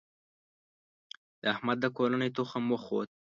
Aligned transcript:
د 1.41 1.43
احمد 1.53 1.77
د 1.81 1.85
کورنۍ 1.97 2.29
تخم 2.37 2.63
وخوت. 2.73 3.09